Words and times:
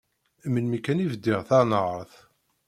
Melmi 0.53 0.79
kan 0.85 1.03
i 1.03 1.07
bdiɣ 1.13 1.39
tanhert. 1.49 2.13